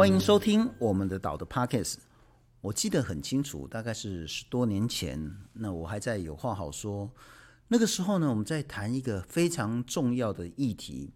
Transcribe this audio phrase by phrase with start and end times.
[0.00, 1.96] 欢迎收听我们的岛的 Podcast。
[2.62, 7.10] 我记得很清楚，大概是十多年前，那我还在有话好说。
[7.68, 11.12] 那个时候呢，我们在谈一个非常重要的议题。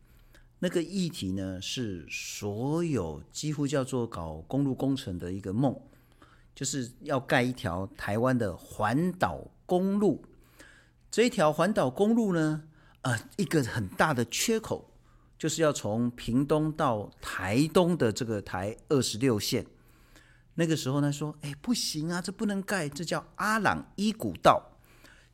[0.58, 5.74] 那个议题呢，是所有几乎叫做搞公路工程的一个梦，
[6.54, 10.22] 就是要盖一条台湾的环岛公路。
[11.10, 12.64] 这一条环岛公路呢，
[13.00, 14.90] 呃，一个很大的缺口，
[15.44, 19.66] 就是要从屏东到台东的这个台二十六线。
[20.54, 24.78] 那个时候呢，说，哎，不行啊，这不能盖，这叫阿朗伊古道。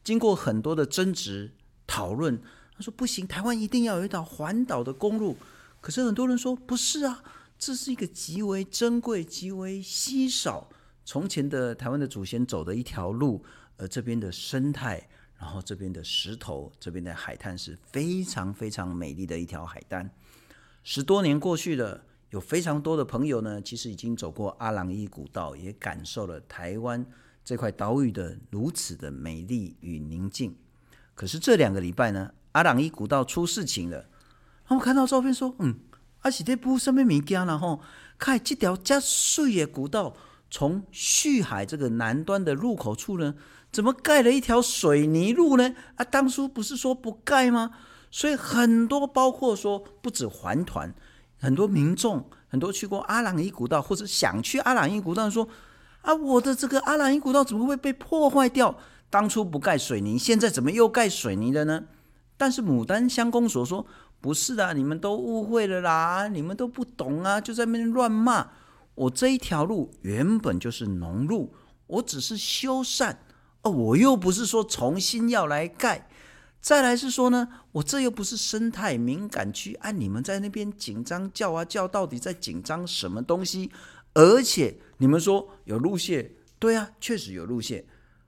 [0.03, 1.53] 经过很多的争执
[1.87, 2.43] 讨论，
[2.77, 5.37] 他说不行，台湾一定要有一条环岛的公路。
[5.81, 7.23] 可是很多人说不是啊，
[7.57, 10.69] 这是一个极为珍贵、极为稀少，
[11.05, 13.45] 从前的台湾的祖先走的一条路，
[13.77, 15.09] 而这边的生态，
[15.41, 20.09] 然后这边的石头，这边的海滩是非常非常美丽的一条海滩。
[20.85, 22.05] 十多年过去了。
[22.31, 27.05] 有非常多的朋友呢，其实已经走过阿朗伊古道，也感受了台湾
[27.45, 30.55] 这块岛屿的如此的美丽与宁静。
[31.17, 33.97] 可是这两个礼拜呢，阿朗伊古道出事情了。
[33.97, 35.75] 然后我看到照片说，嗯，
[36.21, 37.81] 阿喜在铺上面物件，然后
[38.17, 40.15] 看这条加水的古道，
[40.49, 43.35] 从旭海这个南端的入口处呢，
[43.73, 45.75] 怎么盖了一条水泥路呢？
[45.97, 47.71] 啊，当初不是说不盖吗？
[48.11, 50.93] 所以很多，包括说不止环团。
[51.39, 55.49] 很多民众，很多去过阿朗伊古道或者想去阿朗伊古道，说
[56.03, 58.77] ：“啊，我的这个阿朗伊古道怎么会被破坏掉？
[59.09, 61.85] 当初不盖水泥，现在怎么又盖水泥了呢？”
[62.37, 63.87] 但是牡丹乡公所说
[64.21, 68.49] ：“不是的，你们都误会了啦，你们都不懂啊，就在那边乱骂。
[68.95, 71.55] 我这一条路原本就是农路，
[71.87, 73.17] 我只是修缮，
[73.63, 76.09] 哦，我又不是说重新要来盖。”
[76.61, 83.71] 再来是说呢，我这又不是生态敏感区，啊，你们在那边紧张叫啊叫，到底在紧张什么东西？
[84.13, 87.87] 而且你们说有路线，对啊，确实有路线。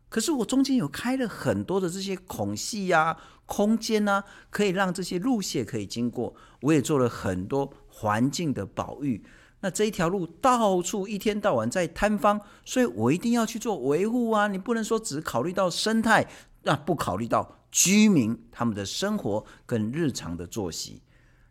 [0.09, 6.35] 可是我中间有开了很多的这些孔隙呀、空间啊，可以让这些路线可以经过。
[6.63, 9.23] 我也做了很多环境的保育。
[9.63, 14.47] 那这一条路到处一天到晚在坍方，所以我一定要去做维护啊。
[14.47, 16.29] 你不能说只考虑到生态，
[16.65, 17.57] 那不考虑到。
[17.75, 21.01] 居民他们的生活跟日常的作息，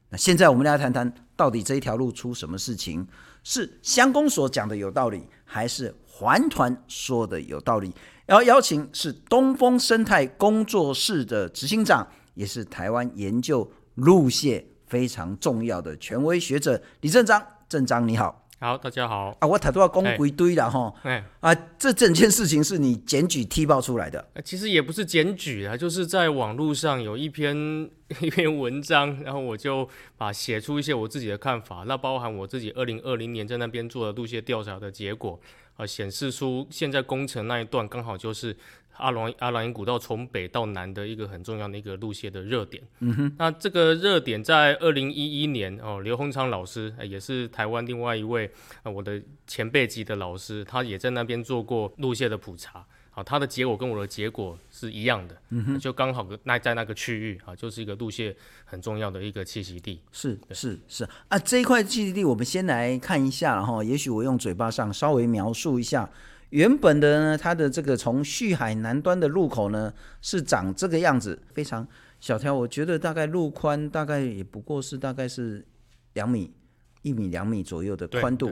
[0.10, 3.08] 那现在我们来谈谈，到底这一条路出什么事情？
[3.44, 7.92] 是乡公所讲的有道理，还是环团说的有道理？
[8.28, 17.44] 要邀请是东风生态工作室的执行长，也是台湾研究路线非常重要的权威学者李正章。
[17.72, 18.50] 正章你好。
[18.60, 19.48] 好，大家好啊！
[19.48, 20.94] 我太多要讲归堆了哈。
[21.04, 24.28] 哎啊，这整件事情是你检举踢爆出来的？
[24.44, 27.56] 其实也不是检举啊，就是在网络上有一篇
[28.20, 29.88] 一篇文章，然后我就
[30.18, 35.40] 把写出一些我自己的看法，那包含我自己二零二零年在那边做的路线调查的结果，
[35.78, 38.54] 啊，显示出现在工程那一段刚好就是。
[39.02, 42.82] 阿朗阿朗伊古道从北到南的一个很重要的一个路线的热点。
[43.00, 48.50] 嗯哼，那这个热点在二零一一年哦，刘洪昌老师也是台湾另外一位
[48.84, 52.86] 啊，我的前辈级的老师，他也在那边做过路线的普查。
[53.14, 55.36] 好，他的结果跟我的结果是一样的。
[55.50, 58.34] 嗯哼，就刚好那在那个区域啊，就是一个路线
[58.64, 60.00] 很重要的一个栖息地。
[60.12, 66.10] 是是是啊，这一块栖息地我们先来看一下，然后也许我用嘴巴上稍微描述一下。
[66.52, 71.86] 原本的呢，它的这个从旭海南端的入口呢，是长这个样子，非常
[72.20, 72.54] 小条。
[72.54, 75.66] 我觉得大概路宽大概也不过是大概是
[76.14, 76.54] 两米、
[77.02, 78.52] 一米、两米左右的宽度，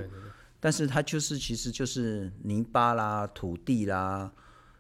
[0.60, 4.32] 但是它就是其实就是泥巴啦、土地啦，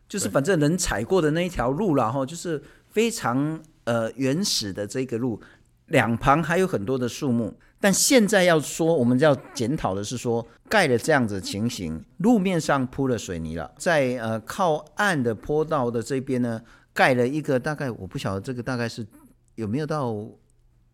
[0.07, 5.41] 就是反正人踩过的那一条路啦，然后就是非常呃原始的这个路，
[5.87, 7.57] 两旁还有很多的树木。
[7.81, 16.61] 但现在要说，我们要检讨的是说，盖了这样子的情形，路面上铺了水泥了，在呃靠岸的坡道的这边呢，
[16.93, 19.07] 盖了一个大概我不晓得这个大概是
[19.55, 20.13] 有没有到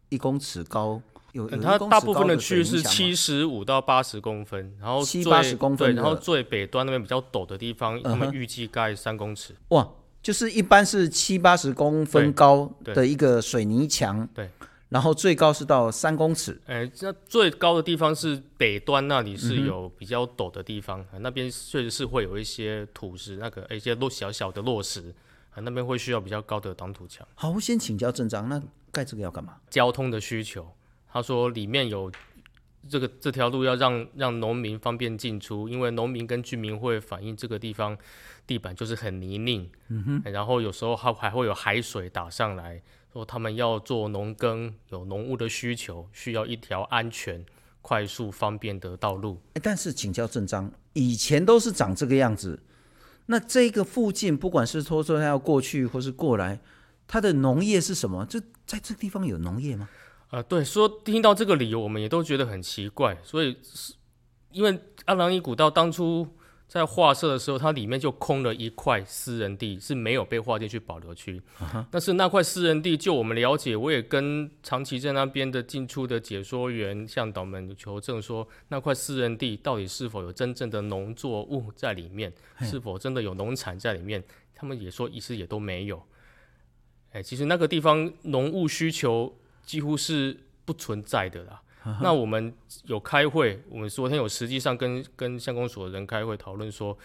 [0.10, 1.02] 一公尺高，
[1.32, 9.56] 有，有它大部分的区域是七十五到八十公分，然后七八十公分，然后最北端那边比较陡的地方，他们预计盖三公尺。
[9.70, 9.90] 哇，
[10.22, 14.30] 就是一般是七八十公分高的一个水泥墙。
[14.36, 14.46] 对。
[14.46, 14.50] 对
[14.90, 25.14] 然后最高是到三公尺，哎，那最高的地方是北端那里是有比较陡的地方，嗯、那边确实是会有一些土石，那个一些落小小的落石，
[25.56, 27.28] 啊，那边会需要比较高的挡土墙。
[27.34, 28.62] 好，我先请教正章，那
[28.92, 29.58] 盖这个要干嘛？
[29.72, 30.72] 交通的需求，
[31.12, 32.12] 他说里面有
[32.88, 37.98] 这个这条路要让让农民方便进出，因为农民跟居民会反映这个地方
[38.46, 42.82] 地板就是很泥泞，嗯哼，然后有时候还还会有海水打上来。
[43.16, 47.46] 说他们要做农耕，有农务的需求，需要一条安全、
[47.82, 49.40] 快速方便的道路。
[49.64, 52.62] 但是请教正章，以前都是长这个样子，
[53.28, 56.60] 那这个附近不管是说说他要过去或是过来，
[57.08, 58.26] 它的农业是什么？
[58.26, 59.88] 就在这个地方有农业吗？
[60.32, 63.18] 呃，对，说听到这个理由，我们也都觉得很奇怪。
[63.24, 63.94] 所以是
[64.52, 66.28] 因为阿朗伊古道当初。
[66.68, 71.42] 在划设的时候，它里面就空了一块私人地，是没有被划进去保留区。
[71.60, 71.86] Uh huh.
[71.92, 84.24] 但是那块私人地，就我们了解，我也跟长崎在那边的进出的解说员向导们求证说，那块私人地到底是否有真正的农作物在里面.是否真的有农产在里面？
[84.54, 86.04] 他们也说，一直也都没有。
[87.12, 90.36] 哎，其实那个地方农务需求几乎是
[90.66, 91.62] 不存在的啦。
[92.02, 92.54] 那我们
[92.86, 96.98] 有开会，我们昨天有实际上跟跟乡公所的人开会讨论说，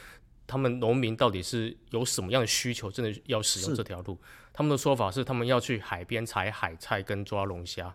[0.46, 4.18] 他们农民到底是有什么样的需求，真的要使用这条路？
[4.52, 7.94] 他们的说法是，他们要去海边采海菜跟抓龙虾。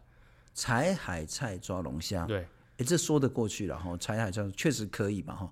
[0.54, 2.48] 采海菜抓龙虾，对，
[2.78, 3.98] 哎，这说得过去了哈。
[3.98, 5.52] 采海菜确实可以嘛哈，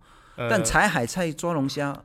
[0.50, 2.04] 但采海菜抓龙虾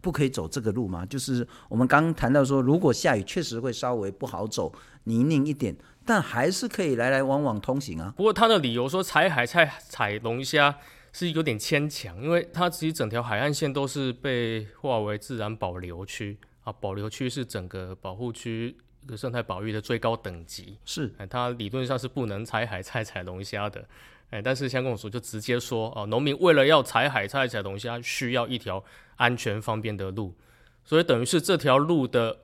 [0.00, 1.06] 不可以走这个路吗？
[1.06, 4.72] 就是我们刚刚谈到说，如果下雨，确实会稍微不好走，
[5.04, 5.76] 泥泞一点。
[6.04, 8.12] 但还是可以来来往往通行啊。
[8.16, 10.78] 不过他的理由说采海菜、采龙虾
[11.12, 20.78] 是有点牵强，因为它其实整条海岸线都是被划为自然保留区啊，保留区是整个保护区一个生态保育的最高等级。
[20.84, 23.86] 是，哎，它理论上是不能采海菜、采龙虾的。
[24.30, 28.82] 哎，但是乡公所就直接说啊，农民为了要采海菜、采龙虾，需要一条
[29.16, 30.34] 安全方便的路，
[30.82, 32.38] 所以等于是这条路的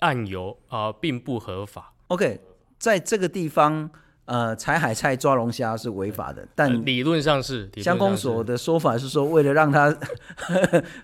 [0.00, 1.94] 案由啊，并不合法。
[2.08, 2.38] OK。
[2.82, 3.88] 在这个地方，
[4.24, 7.70] 呃，采海菜抓龙虾是违法的，但理论上是。
[7.76, 9.96] 乡公所的说法是说，为了让他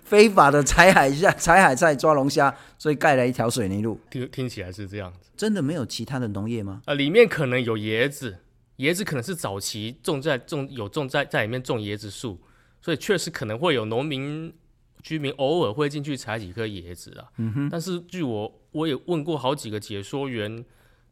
[0.03, 3.97] 非法的采海下采海菜抓龙虾，所以盖了一条水泥路。
[4.11, 5.31] 听听起来是这样子。
[5.37, 6.83] 真的没有其他的农业吗？
[6.87, 8.39] 呃，里面可能有椰子，
[8.79, 12.41] 椰子可能是早期种在种有种在在里面种椰子树，
[12.83, 14.53] 所以确实可能会有农民
[15.01, 17.31] 居民偶尔会进去采几颗椰子啊。
[17.37, 17.69] 嗯哼。
[17.71, 20.65] 但是据我我也问过好几个解说员。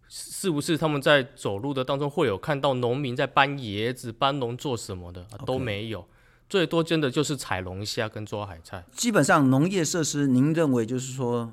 [0.08, 5.22] 是不是他们在走路的当中会有看到农民在搬椰子、搬农做什么的？
[5.32, 6.06] 啊，都没有.
[6.48, 8.84] 最多真的就是采龙虾跟抓海菜。
[8.92, 11.52] 基本上农业设施，您认为就是说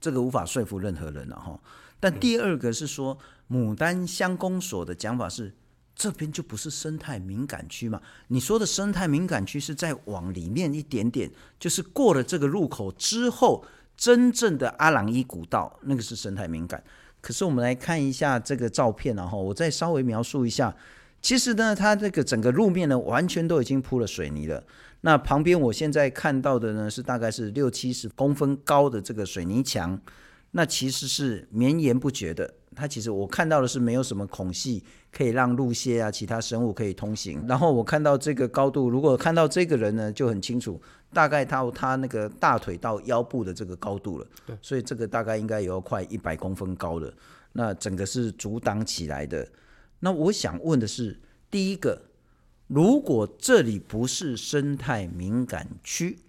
[0.00, 1.60] 这个无法说服任何人了哈。
[2.00, 3.18] 但第二个是说，
[3.50, 5.54] 牡丹乡公所的讲法是，
[5.94, 8.00] 这边就不是生态敏感区嘛？
[8.28, 13.62] 你说的生态敏感区是在往里面一点点，就是过了这个路口之后，
[13.94, 16.82] 真正的阿朗伊古道那个是生态敏感。
[17.20, 20.74] 可是我们来看一下这个照片，然后我再稍微描述一下。
[21.22, 24.64] 其实呢，它这个整个路面呢，完全都已经铺了水泥了。
[25.02, 30.00] 那旁边我现在看到的呢，是大概是六七十公分高的这个水泥墙，
[30.52, 32.54] 那其实是绵延不绝的。
[32.74, 34.82] 它其实我看到的是没有什么孔隙，
[35.12, 37.44] 可以让陆蟹啊、其他生物可以通行。
[37.46, 40.80] 然后我看到这个高度，如果看到这个人呢，就很清楚。
[41.12, 47.12] 大概到他那个大腿到腰部的这个高度了，对，所以这个大概应该有快一百公分高了，
[47.52, 49.48] 那整个是阻挡起来的。
[49.98, 51.20] 那我想问的是，
[51.50, 52.02] 第一个，
[52.68, 56.20] 如果这里不是生态敏感区，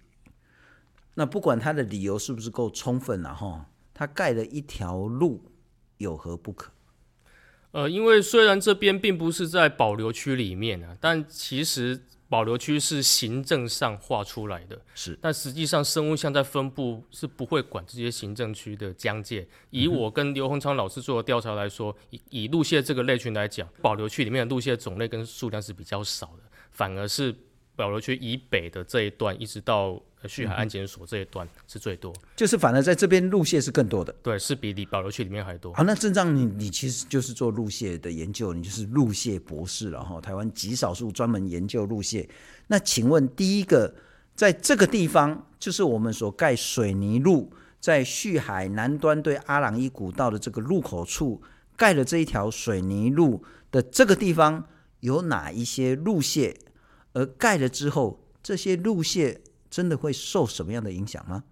[1.14, 5.44] 那不管他的理由是不是够充分了哈，他盖了一条路
[5.98, 6.72] 有何不可？
[7.70, 12.02] 呃，因为虽然这边并不是在保留区里面啊，但其实。
[12.32, 19.46] 保留区是行政上划出来的，是，但实际上生物相在分布是不会管这些行政区的疆界。
[19.68, 27.36] 以我跟刘洪昌老师做的调查来说，以以陆蟹这个类群来讲，保留区里面的陆蟹种类跟数量是比较少的，反而是
[27.82, 30.00] 保留区以北的这一段，一直到。
[30.28, 35.72] 旭海安检所这一段是最多，就是反而在这边路线是更多的，对，是比你保留区里面还多。
[35.72, 40.20] 好，那正章你你其实就是做路线的研究，你就是路线博士了哈。
[40.20, 42.28] 台湾极少数专门研究路线。
[42.68, 43.92] 那请问，第一个
[44.36, 51.42] 在这个地方，就是我们所盖水泥路，在旭海南端对阿朗伊古道的这个入口处
[51.76, 54.64] 盖了这一条水泥路的这个地方，
[55.00, 56.56] 有哪一些陆蟹？
[57.12, 59.40] 而盖了之后，这些陆蟹。
[59.72, 61.44] 真的会受什么样的影响吗？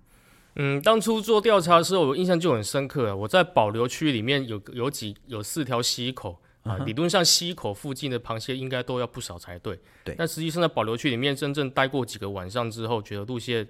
[0.56, 3.16] 嗯，当初做调查的时候，我印象就很深刻。
[3.16, 9.80] 我在保留区里面有有几有四条溪口啊，理论上溪口附近的螃蟹应该都要不少才对。
[10.04, 13.66] 对，但实际上在保留区里面真正待过几个晚上之后，觉得陆蟹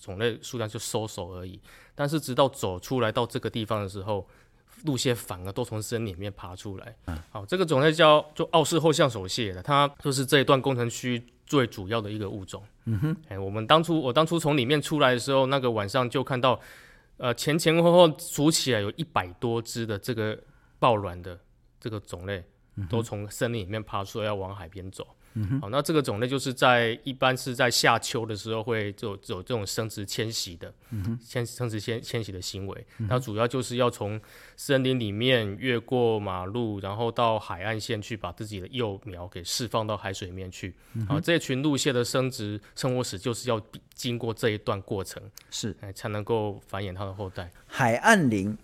[0.00, 1.60] 种类数量就收手而已。
[1.96, 4.28] 但是直到走出来到这个地方的时候，
[4.84, 6.94] 陆蟹反而都从森林里面爬出来。
[7.06, 12.62] 嗯，好，这个种类叫做奥氏后向手蟹的，它就是这一段工程区最主要的一个物种。
[12.84, 16.60] 嗯哼，哎，我们当初我当初从里面出来的时候，那个晚上就看到，
[17.16, 20.36] 呃，前前后后数起来有一百多只的这个
[20.78, 21.38] 抱卵的
[21.78, 22.42] 这个种类
[22.90, 25.06] 都从森林里面爬出来要往海边走。
[25.34, 32.86] 嗯、好，那这个种类就是在一般是在夏秋的时候会有有这种生殖迁徙的，嗯迁生殖迁迁徙的行为。
[33.08, 34.20] 它、嗯、主要就是要从
[34.56, 40.74] 森林里面越过马路，然后到海岸线去把自己的幼苗给释放到海水面去。
[40.94, 43.60] 嗯、啊，这群陆蟹的生殖生活史就是要
[43.94, 47.50] 经过这一段过程，是才能够繁衍它的后代。
[47.66, 48.56] 海岸林。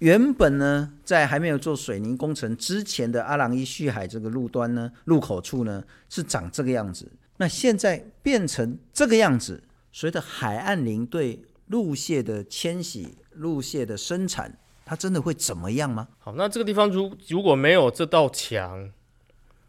[0.00, 7.10] 原本呢，在还没有做水泥工程之前的阿朗伊旭海这个路端呢，入口处呢是长这个样子。
[7.38, 9.62] 那现在变成这个样子，
[9.92, 16.08] 随着海岸林对陆蟹的迁徙、陆蟹的生产，它真的会怎么样吗？
[16.18, 18.92] 好，那这个地方如如果没有这道墙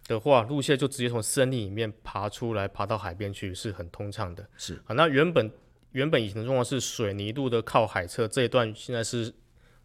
[0.08, 4.46] 的话，陆蟹就直接从森林里面爬出来，爬到海边去，是很通畅的。
[4.58, 5.50] 是啊，那原本
[5.94, 9.34] 原本以前的状况是水泥路的靠海侧这一段，现在是。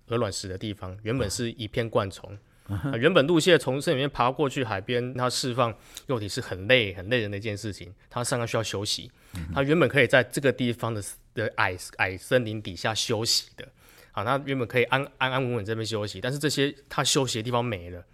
[0.08, 2.36] 鹅卵石的地方原本是一片灌丛，
[2.68, 5.74] 啊，原本陆蟹从这里面爬过去海边，它释放
[6.06, 9.10] 幼体是很累很累人的一件事情，它上岸需要休息，
[9.54, 11.02] 它原本可以在这个地方的
[11.34, 13.66] 的矮矮森林底下休息的，
[14.12, 18.04] 啊，它原本可以安安安稳稳这边休息，但是这些它休息的地方没了，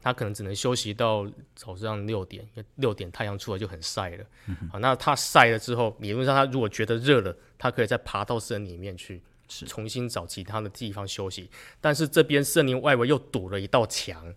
[0.00, 1.26] 它可能只能休息到
[1.56, 4.24] 早上六点，因为六点太阳出来就很晒了，
[4.72, 9.20] 啊，那它晒了之后，理论上它如果觉得热了，它可以再爬到森林里面去。
[9.48, 9.66] 是。
[9.66, 11.50] 重新找其他的地方休息，
[11.80, 14.34] 但是这边森林外围又堵了一道墙，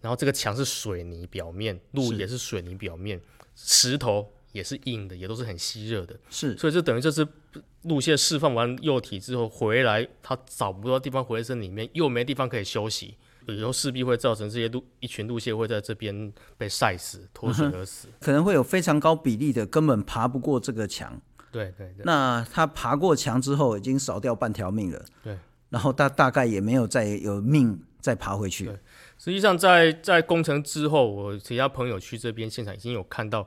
[0.00, 3.20] 然后这个墙是水泥表面，路也是水泥表面，
[3.54, 6.18] 石头也是硬的，也都是很吸热的。
[6.30, 7.26] 是，所以就等于这是
[7.82, 21.20] 路线释放完幼体之后回来，它找不到地方回来森林里面，又没地方可以休息，以后势必会造成这些路一群路蟹会在这边被晒死、脱水而死，可能会有非常高比例的根本爬不过这个墙。
[21.50, 25.04] 对对对，那他爬过墙之后，已经少掉半条命了。
[25.22, 25.36] 对，
[25.68, 28.66] 然后他大概也没有再有命再爬回去。
[28.66, 28.78] 对，
[29.18, 33.46] 实际上在在工程之后，我其他朋友去这边现场已经有看到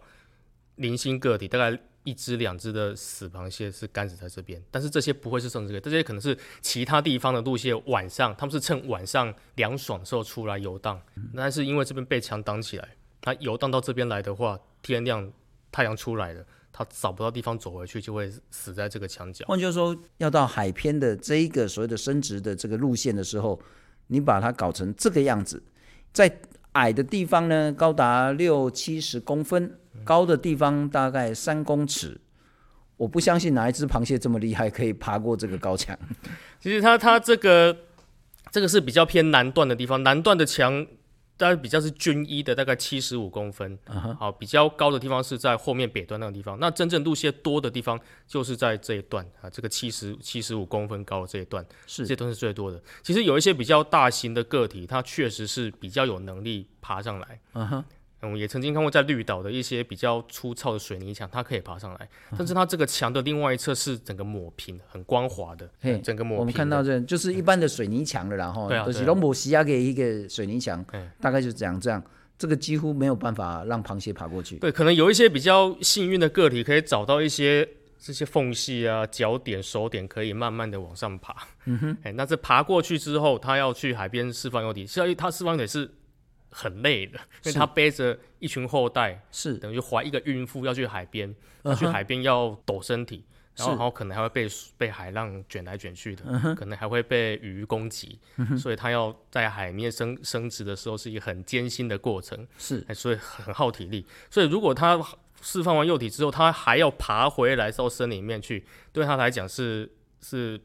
[0.75, 4.62] 零星个体，大概一只两只的死螃蟹是干死在这边。
[4.69, 11.01] 但是这些不会是生殖个，这些可能是其他地方的路蟹晚上，他们是趁晚上凉爽的时候出来游荡。
[11.15, 12.89] 嗯、但是因为这边被墙挡起来，
[13.22, 15.31] 它游荡到这边来的话，天亮
[15.72, 16.45] 太阳出来了。
[16.75, 19.46] 它找不到地方走回去，就会死在这个墙角。
[19.46, 23.62] 换句话说，要到海边的这一个所谓的升值的这个路线的时候，
[24.08, 25.62] 你把它搞成这个样子，
[26.12, 26.39] 在
[26.72, 29.70] 矮的地方呢，高达六七十公分；
[30.03, 32.20] 高的地方大概三公尺。
[32.98, 35.96] 我不相信哪一只螃蟹这么厉害，可以爬过这个高墙。
[36.60, 37.77] 其实它它这个
[38.51, 40.88] 这个是比较偏南段的地方，南段的墙。
[41.36, 43.78] 大概比较是均一的，大概七十五公分。
[43.88, 44.16] Uh.
[44.16, 46.60] 好，比较高的地方是在后面北端那个地方。
[46.60, 52.82] 那真正路线多的地方就是在这一段啊，这个七十七十五公分高的这一段，是这段是最多的。
[53.02, 57.40] 其实有一些比较大型的个体，它确实是比较有能力爬上来。
[57.54, 57.84] 嗯哼、
[58.24, 58.27] uh。
[58.27, 58.30] Huh.
[58.34, 66.39] 嗯，也曾经看过在绿岛的一些比较粗糙的水泥墙，它可以爬上来，嗯、但是它这个墙的另外一侧是整个抹平，很光滑的，嘿整个抹平。
[66.39, 72.01] 我们看到这就是一般的水泥墙了，然后就是龙母西亚给一个水泥墙，嘿大概就是这样这样，
[72.38, 74.56] 这个几乎没有办法让螃蟹爬过去。
[74.56, 77.68] 对，可能有一些比较幸运的个体可以找到一些
[78.00, 81.36] 这些缝隙啊、脚点、手点，可以慢慢的往上爬。
[81.65, 85.92] 嗯哼， 哎，那这爬过去之后，它要去海边释放幼体，所以它释放幼体是。
[86.53, 89.55] 很累的，因为他背着一群后代，是。
[89.55, 98.19] 等于怀一个孕妇要去海边，要去海边要抖身体，然后然后可能还会被被海浪卷来卷去的，可能还会被鱼攻击，
[98.57, 104.05] 所以他要在海面生生殖的时候是一个很艰辛的过程，是，所以很耗体力。
[104.29, 105.01] 所以如果他
[105.41, 109.91] 释放完幼体之后，他还要爬回来到森林里面去，对他来讲是
[110.22, 110.60] 是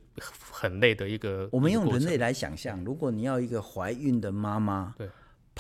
[0.51, 1.49] 很累的一个。
[1.51, 5.09] 我们用人类来想象，如果你要一个怀孕的妈妈，对。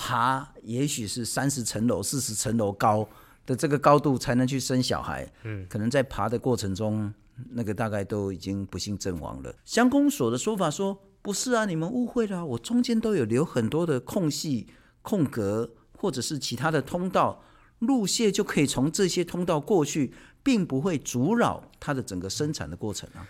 [0.00, 3.06] 爬也许是三十层楼、四十层楼高
[3.44, 7.12] 的这个高度才能去生小孩，嗯，可能在爬的过程中，
[7.50, 9.52] 那个大概都已经不幸阵亡了。
[9.64, 14.68] 乡公所的说法说，不是啊，你们误会了，我中间都有留很多的空隙、
[15.02, 17.42] 空格，或者是其他的通道，
[17.80, 20.14] 路线就可以从这些通道过去，
[20.44, 23.26] 并不会阻扰它的整个生产的过程啊。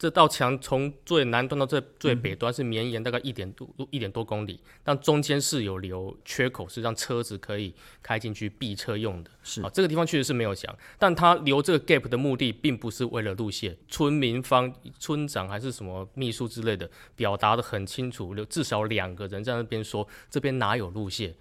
[0.00, 9.30] 这道墙从最南端到最最北端是绵延大概一点多一点多公里，但中间是有留缺口，是让车子可以开进去避车用的。
[9.42, 13.76] 是啊，这个地方确实是没有墙，但他留这个 gap 的目的并不是为了路线。
[13.88, 21.34] 村民方村长还是什么秘书之类的表达的很清楚，留至少两个人在那边说这边哪有路线？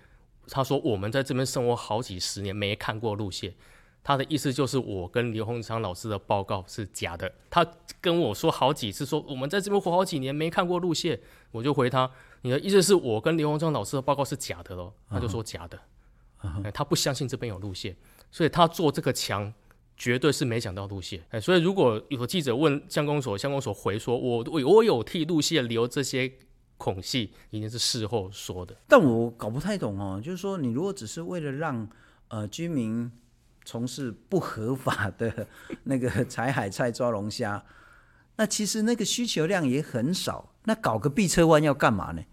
[0.50, 3.54] 他说我们在这边生活好几十年没看过陆蟹。
[4.02, 7.32] 他的意思就是我跟刘洪昌老师的报告是假的。
[7.50, 7.66] 他
[8.02, 11.20] 跟我说好几次说我们在这边活好几年没看过路线，
[11.52, 12.10] 我就回他，
[12.42, 14.94] 你的意思是我跟刘洪昌老师的报告是假的喽？
[15.10, 15.80] 他就说假的，
[16.64, 17.96] 哎，他不相信这边有路线，
[18.32, 19.54] 所以他做这个墙
[19.96, 21.22] 绝对是没想到路线。
[21.30, 26.32] 哎，所以如果有记者问乡公所，乡公所回说我我我有替路线留这些
[26.78, 28.76] 孔隙，一定是事后说的。
[28.88, 31.88] 但我搞不太懂哦，就是说你如果只是为了让
[32.30, 33.12] 呃居民。
[33.70, 35.46] 从事不合法的
[35.86, 37.64] 那个采海菜、抓龙虾，
[38.38, 40.56] 那其实那个需求量也很少。
[40.64, 42.24] 那搞个避车弯要干嘛呢？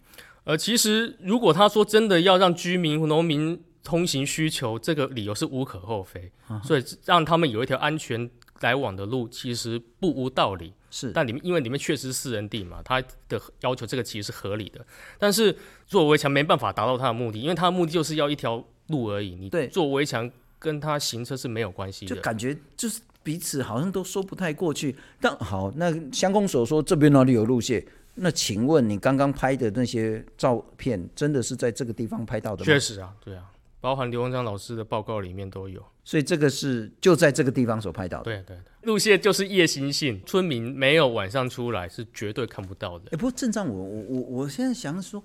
[0.44, 6.32] 呃，其实如果他说真的要让居民、农民通行需求，这个理由是无可厚非。
[6.48, 10.72] 啊、所以让他们有一条安全来往的路，其实不无道理。
[10.90, 14.82] 是，但里面因为里面确实是私人地嘛，他的要求这个其实是合理的。
[15.18, 15.54] 但是
[15.86, 19.34] 做围墙没办法达到他的目的，因为他的目的就是要一条路而已。
[19.34, 20.32] 你对做围墙。
[20.58, 24.96] 跟他行车是没有关系的，就感觉就是彼此好像都说不太过去。
[25.20, 27.84] 但好，那相公所说这边哪里有路线？
[28.14, 32.64] 那请问你刚刚拍的那些照片，真的是在这个地方拍到的吗？
[32.64, 33.44] 确实啊，对啊，
[33.80, 35.84] 包含刘文章老师的报告里面都有。
[36.02, 38.24] 所以这个是就在这个地方所拍到的。
[38.24, 43.06] 对对对，路线就是夜行性，村民没有晚上出来是绝对看不到的。
[43.10, 45.22] 哎，不过镇长，我我我我现在想说，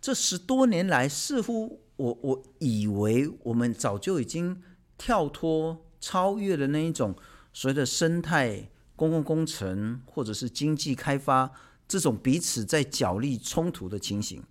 [0.00, 1.80] 这十多年来似乎。
[2.00, 4.62] 我我以为我们早就已经
[4.96, 7.14] 跳脱、超越了那一种
[7.52, 11.52] 所谓的生态、公共工程或者是经济开发
[11.86, 14.42] 这种彼此在角力冲突的情形。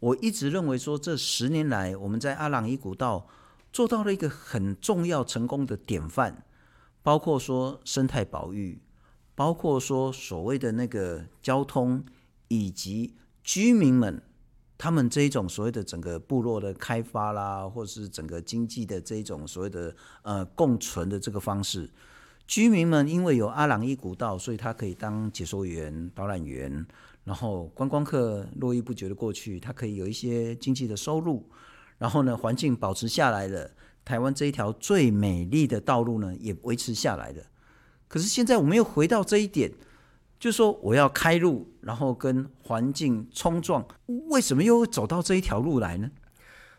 [0.00, 3.28] 我一直认为说，这十年来我们在阿朗伊古道
[3.72, 6.44] 做到了一个很重要、成功的典范，
[7.04, 8.82] 包括说生态保育，
[9.36, 12.04] 包括说所谓的那个交通，
[12.48, 14.20] 以及居民们。
[14.78, 21.90] 他们这一种所谓的整个部落的开发啦，或是整个经济的这一种所谓的呃共存的这个方式，
[22.46, 26.86] 居民们因为有阿朗壹古道，所以他可以当解说员、导览员，
[27.24, 31.42] 然后观光客络绎不绝的过去，他可以有一些经济的收入，
[31.96, 33.70] 然后呢，环境保持下来了，
[34.04, 37.42] 台湾这一条最美丽的道路呢也维持下来了。
[38.08, 39.72] 可是现在我们又回到这一点。
[40.38, 43.86] 就说我要开路，然后跟环境冲撞，
[44.28, 46.10] 为什么又走到这一条路来呢？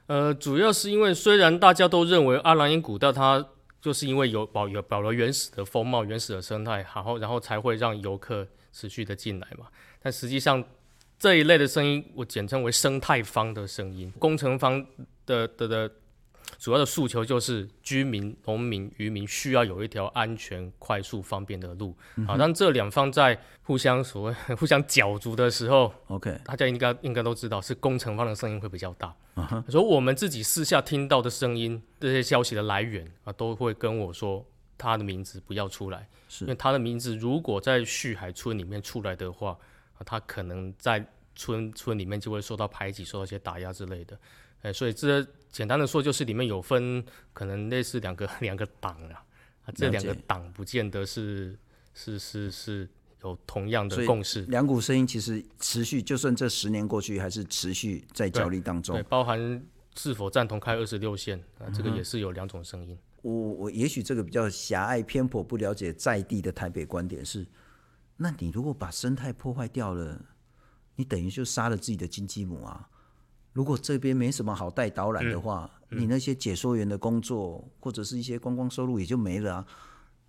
[0.06, 3.46] 呃，主要是因为虽然大家都认为阿朗壹古道它
[3.82, 9.66] 就是因为有保有保留原始的风貌、原始的生态，然后然后才会让游客持续的进来嘛。
[10.02, 10.64] 但实际上
[11.20, 14.86] 这一类的声音，我简称为生态方的声音，工程方
[15.26, 15.92] 的的的。
[16.58, 21.92] 主要的诉求就是居民、农民、渔民需要有一条安全、快速、方便的路。
[21.92, 29.14] 好、嗯哼，当这两方在互相所谓 互相角逐的时候，OK，大家应该应该都知道，是工程方的声音会比较大。
[29.70, 29.88] 所以、uh.
[29.88, 34.44] 我们自己私下听到的声音，这些消息的来源啊，都会跟我说，
[34.78, 39.58] 他的名字不要出来，是因为他的名字如果在旭海村里面出来的话，
[39.98, 41.06] 啊，他可能在
[41.36, 44.18] 村村里面就会受到排挤、受到一些打压之类的。
[44.64, 49.26] 哎，所以这简单的说，就是里面有分可能类似两个 两个党啊，
[49.66, 51.58] 啊，这两个党不见得是
[51.94, 52.88] 是是是
[53.24, 54.42] 有同样的共识。
[54.46, 58.96] 两股声音其实持续，就算这十年过去，还是持续在角力当中。
[58.96, 62.94] 对，对，包含是否赞同开二十六线啊，这个也是有两种声音。
[62.94, 67.48] 嗯、我我也许这个比较狭隘偏颇，不了解在地的台北观点是，
[68.18, 70.22] 那你如果把生态破坏掉了，
[70.96, 72.88] 你等于就杀了自己的金鸡母啊。
[73.58, 79.66] 如果这边没什么好带导览的话，嗯嗯、你那些解说员的工作或者是一些观光收入也就没了啊。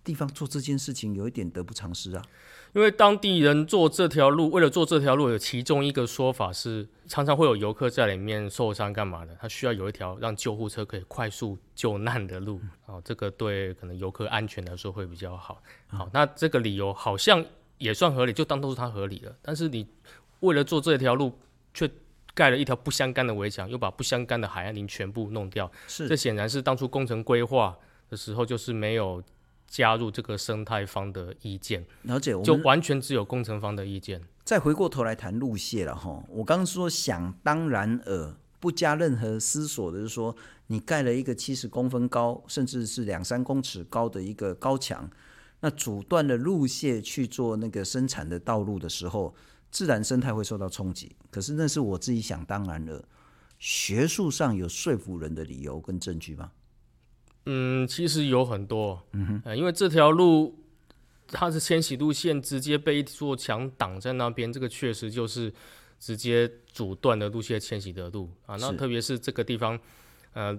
[0.03, 2.25] 地方做这件事情有一点得不偿失啊。
[2.73, 12.59] 因为当地人做这条路，为了做这条路，有其中一个说法是，常常会有游客在里面受伤干嘛的，他需要有一条让救护车可以快速救难的路。
[12.63, 15.61] 嗯、哦，这个对可能游客安全来说会比较好。
[15.87, 17.45] 好，嗯、那这个理由好像
[17.77, 19.35] 也算合理，就当都是他合理了。
[19.43, 19.85] 但是你
[20.39, 21.37] 为了做这条路，
[21.75, 21.87] 却
[22.33, 27.77] 盖了一条不相干的围墙，又把不相干的海岸林全部弄掉，是这显然是当初工程规划
[28.09, 29.21] 的时候就是没有
[29.67, 34.21] 加入这个生态方的意见，了解，就完全只有工程方的意见。
[34.43, 40.35] 再回过头来谈路线了哈，我刚刚说想当然尔，不加任何思索的，就是说
[40.67, 45.09] 你盖了一个七十公分高，甚至是两三公尺高的一个高墙，
[45.59, 49.35] 那阻断了路线去做那个生产的道路的时候。
[49.71, 53.03] 自然生态会受到冲击，可是那是我自己想当然了。
[53.59, 56.51] 学术上有说服人的理由跟证据吗？
[57.45, 59.05] 嗯，其实有很多。
[59.11, 60.57] 嗯哼，呃，因为这条路
[61.27, 65.53] 它是迁徙路线，直接被一座墙挡在那边，这个确实就是
[65.99, 68.55] 直接阻断了路线迁徙的路啊。
[68.55, 69.77] 那特别是这个地方，
[70.31, 70.57] 呃，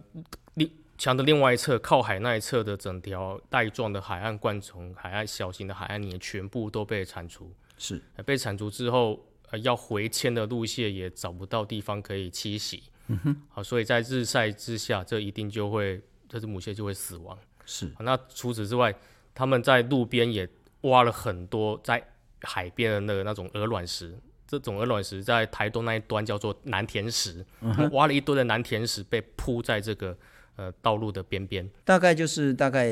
[0.54, 7.50] 另墙的另外一侧靠海那一侧的整条带状的海岸灌丛、海岸小型的海岸也全部都被铲除。
[7.80, 9.18] 是被铲除之后，
[9.50, 12.82] 呃，要回迁的路线也找不到地方可以栖息。
[13.08, 17.36] 嗯哼，好，所以在日晒之下，这一定就会这只母蟹就会死亡。
[17.64, 18.94] 是，那除此之外，
[19.34, 20.46] 他们在路边也
[20.82, 22.00] 挖了很多在
[22.42, 24.14] 海边的那个那种鹅卵石。
[24.46, 30.16] 这种鹅卵石在台东那一端叫做南田石，嗯、挖了一堆的南田石被铺在这个
[30.56, 32.84] 呃道路的边边，大概就是大概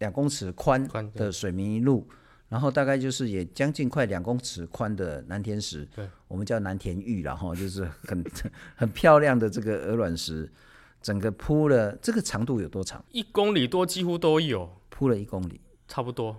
[0.00, 2.06] 两公尺宽的水泥路，
[2.54, 8.24] 然后大概就是也将近快两公尺宽的南田石，对，我们叫南田玉，然后就是很
[8.76, 10.48] 很漂亮的这个鹅卵石，
[11.02, 13.04] 整个铺了这个长度有多长？
[13.10, 16.36] 一公里多，几乎都有，铺了一公里，差不多。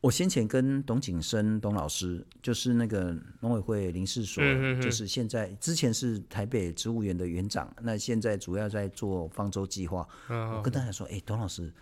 [0.00, 10.06] 我先前跟董景生董老师，就是那个农委会林试所，嗯、哼哼就是现在之前是台北植物园的园长，那现在主要在做方舟计划。
[10.28, 11.74] 嗯、我跟大家说，哎、欸，董老师，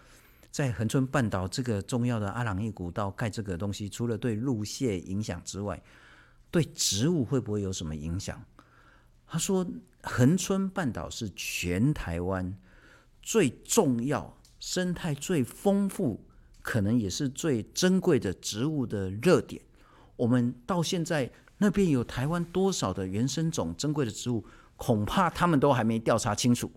[0.52, 5.82] 在恒春半岛这个重要的阿朗壹古道盖这个东西，除了对路蟹影响之外，
[6.50, 8.40] 对植物会不会有什么影响？
[9.26, 9.66] 他说，
[10.02, 12.56] 恒春半岛是全台湾
[13.22, 16.24] 最重要、生态最丰富。
[16.64, 19.60] 可能也是最珍贵的植物的热点。
[20.14, 26.70] 我们到现在那边有台湾多少的原生种珍贵的植物，恐怕他们都还没调查清楚。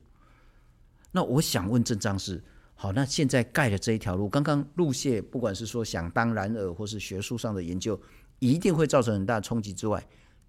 [1.12, 2.44] 那我想问郑章是，
[2.76, 8.00] 好，那现在盖的这一条路，刚刚路线不管是说想当然尔，或是学术上的研究，
[8.40, 10.06] 一定会造成很大冲击之外，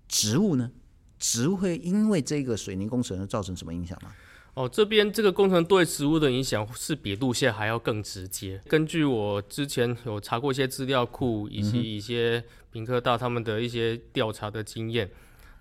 [0.08, 0.70] 植物呢？
[1.18, 4.12] 植物会因为这个水泥工程而造成什么影响吗？
[4.54, 8.60] 哦，这边这个工程对植物的影响是比路线还要更直接。
[8.66, 15.10] 根据我之前有查过一些资料库，以及一些屏科大他们的一些调查的经验，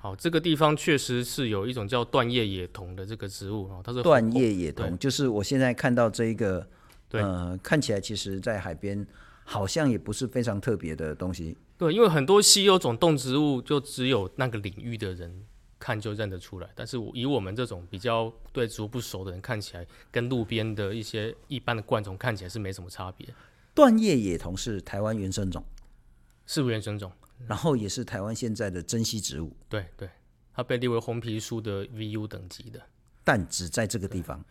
[0.06, 6.64] 好、哦，这个地方确实是有一种叫断叶野桐的这个植物哦，它是断叶野桐，就是我现在看到这一个，
[7.10, 9.04] 对呃，看起来其实在海边
[9.44, 11.58] 好像也不是非常特别的东西。
[11.76, 15.44] 对，因为很多稀有种动植物就只有那个领域的人。
[15.78, 23.28] 看就认得出来，但是以我们这种比较对植物不熟的人看起来，跟路边的一些一般的灌丛看起来是没什么差别。
[23.76, 25.64] 断叶野桐是台湾原生种，
[26.46, 27.12] 是原生种，
[27.48, 29.56] 然后也是台湾现在的珍稀植物。
[29.70, 30.10] 对对，
[30.54, 32.82] 它被列为红皮书的 VU 等级的，
[33.24, 34.44] 但只在这个地方。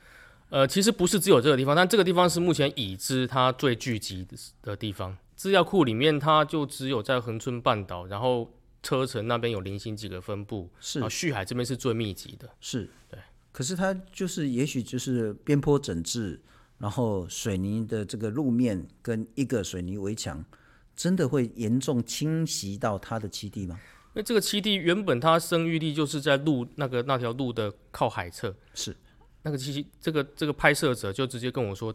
[0.50, 4.26] 呃，其实不是只有这个地方，但这个地方是目前已知它最聚集
[4.62, 5.16] 的地方。
[5.34, 8.50] 资料库里面，它就只有在恒春半岛，然后。
[8.86, 13.18] 车城那边有零星几个分布，是啊，旭海这边是最密集的，是对。
[13.50, 16.38] 可是它就是，也许就是边坡整治，
[16.76, 20.44] 然后水泥的这个路面跟一个水泥围墙，
[20.96, 23.78] 真的会严重侵袭到它的栖地吗？
[24.08, 28.96] 因为这个栖地原本它生育地就是在路那个那条路的靠海侧，是
[29.42, 31.94] 那个栖这个这个拍摄者就直接跟我说，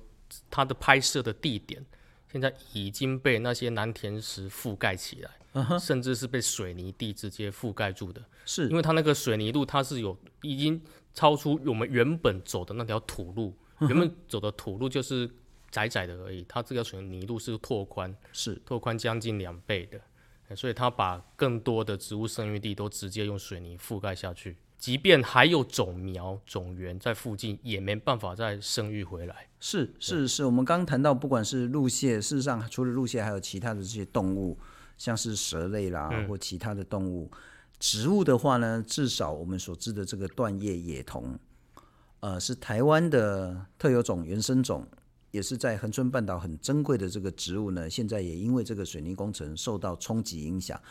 [0.50, 1.84] 他的拍摄的地点
[2.32, 5.32] 现在已经被那些蓝田石覆盖起来。
[5.52, 5.80] Uh huh.
[5.80, 10.80] 甚至是被水泥地直接覆盖住的，是因为它那个水泥路它是有已经
[11.12, 13.88] 超出我们原本走的那条土路，uh huh.
[13.88, 15.28] 原本走的土路就是
[15.72, 29.48] 窄窄的而已，它这个水泥路是拓宽，是拓宽将近两倍的，所以它把更多的植物生育地都直接用水泥覆盖下去，即便还有种苗种源在附近，也没办法再生育回来。
[29.60, 34.58] 是是是，我们刚刚谈到，不管是陆蟹，事实上除了陆蟹，还有其他的这些动物。
[34.98, 37.38] 像是蛇类啦，或其他的动物，嗯、
[37.80, 41.40] 植物的话呢，至少我们所知的这个断叶野桐，
[42.20, 44.86] 呃，是台湾的特有种、原生种，
[45.32, 47.90] 也是在恒春半岛很珍贵的这个植物呢。
[47.90, 50.82] 现在也因为这个水泥工程受到冲击影响。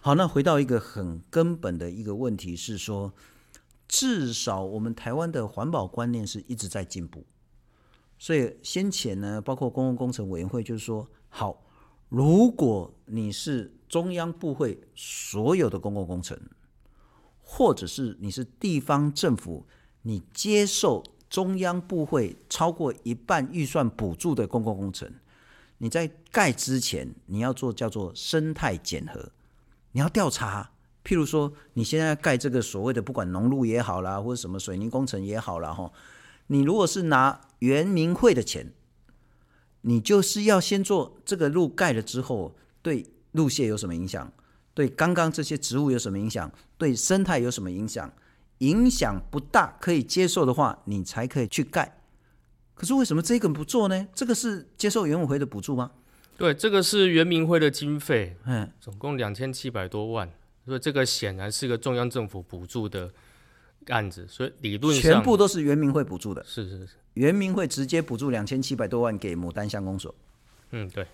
[0.00, 3.12] 好，那回到一个很根本的一个问题是说，
[3.86, 7.24] 至少我们台湾的环保观念是一直在进步。
[8.18, 11.64] 所以先前呢，包括公共工程委员会就是说，好。
[12.10, 16.40] 如果你是中央部会所有的公共工程，
[17.42, 19.66] 或者是你是地方政府，
[20.00, 25.12] 你接受中央部会超过一半预算补助的公共工程，
[25.78, 29.30] 你在盖之前你要做叫做生态检核，
[29.92, 30.70] 你要调查，
[31.04, 35.92] 譬如说你现在盖这个所谓的不管农路也好啦，或者什么水泥工程也好啦，哈，
[36.48, 38.72] 你如果是拿原民会的钱。
[39.82, 44.30] 你就是要先做这个路盖了之后，对路线有什么影响？
[44.74, 46.50] 对刚刚这些植物有什么影响？
[46.76, 48.12] 对生态有什么影响？
[48.58, 52.00] 影响不大，可以接受的话，你才可以去盖。
[52.74, 54.06] 可是为什么这个不做呢？
[54.14, 55.90] 这个是接受原委会的补助吗？
[56.36, 60.30] 对，这个是原民会的经费，嗯，总共两千七百多万。
[60.64, 63.10] 所以这个显然是个中央政府补助的
[63.86, 66.44] 案子，所以理论上全部都是原民会补助的。
[66.44, 70.14] 是是是，原民会直接补助两千七百多万给牡丹乡公所。
[70.72, 71.06] 嗯，对。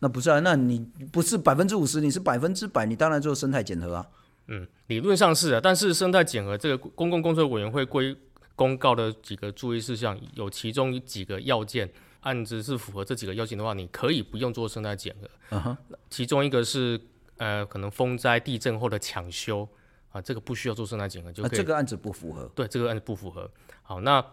[0.00, 0.40] 那不是啊？
[0.40, 0.78] 那你
[1.10, 4.06] 不是百分之五十，你是百分之百，你当然做生态检核啊。
[4.48, 8.16] 嗯，理论上是啊，但是生态检核这个公共工作委员会规
[8.54, 15.28] 公告的几个注意事项，有其中几个要件，案子是符合这几个要件的话，你可以不用做生态检核。
[15.50, 15.76] 嗯哼，
[16.08, 17.00] 其中一个是
[17.38, 19.68] 呃，可能风灾地震后的抢修
[20.12, 21.50] 啊，这个不需要做生态检核就可以。
[21.50, 22.50] 啊，这个案子不符合。
[22.54, 23.50] 对，这个案子不符合。
[23.82, 24.24] 好，那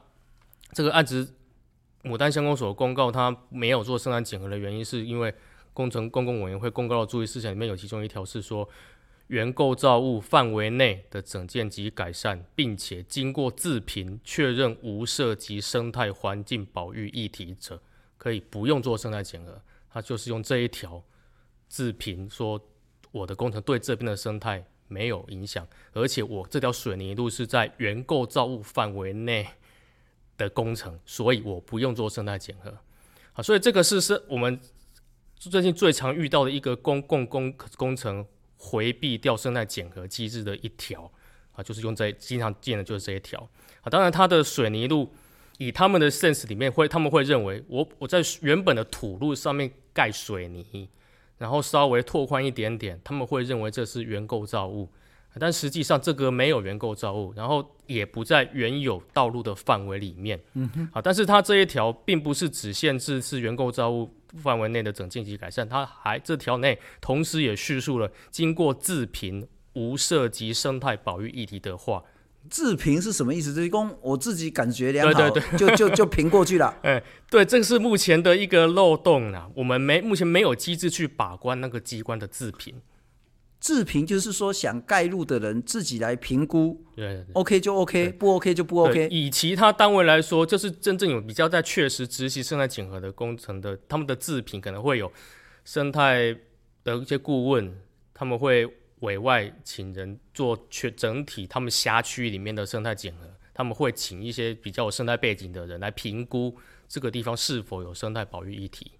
[0.73, 1.33] 这个案子
[2.03, 5.33] 牡丹乡公所公告它没有做生态检核的原因，是因为。
[5.75, 8.69] 工程公共委员会公告的注意事项里面有其中一条是说，
[9.33, 17.81] 原构造物范围内的整建及改善，并且经过自评确认无涉及生态环境保育议题者，
[18.15, 19.59] 可以不用做生态检核。
[19.89, 21.03] 他就是用这一条
[21.67, 22.61] 自评说，
[23.11, 29.47] 我的工程对这边的生态没有影响，而且我这条水泥路是在原构造物范围内
[30.37, 32.71] 的工程，所以我不用做生态检核。
[33.31, 34.61] 好，所以这个是是我们。
[35.35, 38.25] 最近最常遇到的一个公共工工程
[38.65, 41.11] 回避掉生态检核机制的一条
[41.51, 43.37] 啊，就是用在经常见的就是这一条
[43.81, 43.89] 啊。
[43.89, 45.11] 当然，它的水泥路
[45.57, 50.87] 以他们的 sense 里面会，他们会认为我我在原本的土路上面盖水泥，
[51.37, 54.89] 然后稍微拓宽一点点，他们会认为这是原构造物。
[55.39, 60.39] 但实际上这个没有原构造物，然后也不在原有道路的范围里面。
[60.53, 60.89] 嗯哼。
[60.93, 64.09] 好，但是它这一条并不是只限制是原构造物
[64.41, 72.03] 范围内的整建及改善，它还这条内同时也叙述了经过自评无涉及生态保育议题的话。
[72.49, 73.53] 自评是什么意思？
[73.53, 76.75] 就是说我自己感觉良好，对对对， 就就就评过去了。
[76.83, 82.75] 哎，对，这是目前的一个漏洞啊，我们没目前没有机制去把关那个机关的自评。
[83.63, 89.07] 自评就是说，想盖路的人自己来评估，对，对，对，OK 就 OK，不 OK 就不 OK。
[89.09, 95.09] 以其他单位来说，就是真正有比较在确实执行生态整合的工程的，他们的自评可能会有
[95.63, 96.35] 生态
[96.83, 97.73] 的一些顾问，
[98.13, 98.67] 他们会
[98.99, 106.53] 委外请人做全整体他们辖区里面的生态整合，他们会请一些比较有生态背景的人来评估
[106.89, 108.91] 这个地方是否有生态保育议题。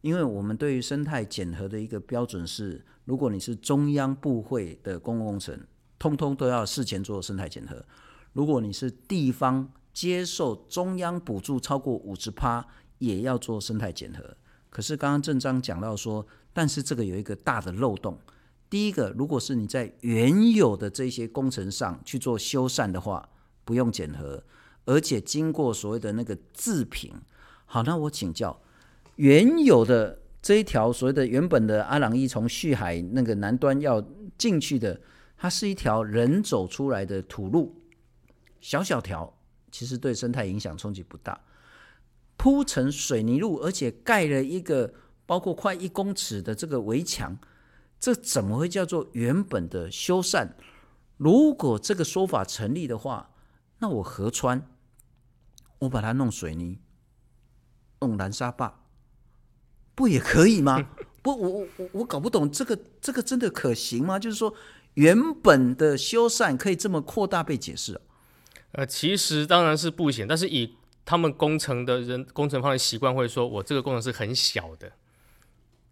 [0.00, 5.58] 因为我们对于生态检核的一个标准是，如果你是中央部会的公共工程，
[5.98, 7.74] 通通都要事前做生态检核；
[8.34, 12.66] 如果你是地方接受中央补助超过五十趴，
[12.98, 14.36] 也要做生态检核。
[14.68, 18.18] 可是刚刚正章讲到说，但是这个有一个大的漏洞。
[18.68, 23.26] 第一个，如果是你在原有的这些工程上去做修缮的话，
[23.64, 24.44] 不用检核，
[24.84, 27.14] 而且经过所谓的那个自评。
[27.64, 28.60] 好，那我请教。
[29.16, 34.00] 原有的这一条所谓的原本的阿朗伊从旭海那个南端要
[34.38, 35.00] 进去的，
[35.36, 37.74] 它是一条人走出来的土路，
[38.60, 39.36] 小小条，
[39.70, 41.40] 其实对生态影响冲击不大。
[42.36, 44.94] 铺成水泥路，而且盖了一个
[45.26, 47.36] 包括快一公尺的这个围墙，
[47.98, 50.50] 这怎么会叫做原本的修缮？
[51.16, 53.30] 如果这个说法成立的话，
[53.80, 54.68] 那我河川，
[55.80, 56.78] 我把它弄水泥，
[58.00, 58.84] 弄拦沙坝。
[59.98, 60.90] 不也可以吗？
[61.22, 64.16] 不，我我我我搞不懂这个这个真的可行吗？
[64.16, 64.54] 就是说，
[64.94, 68.00] 原本的修缮可以这么扩大被解释？
[68.70, 74.92] 呃，其实当然是不行，但是以他们工程的人工程方的习惯会说，我这个工程是很小的，